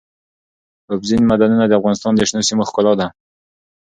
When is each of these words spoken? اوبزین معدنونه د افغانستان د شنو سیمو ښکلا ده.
اوبزین 0.91 1.21
معدنونه 1.29 1.65
د 1.67 1.73
افغانستان 1.79 2.13
د 2.15 2.21
شنو 2.29 2.47
سیمو 2.47 2.67
ښکلا 2.69 2.93
ده. 2.99 3.07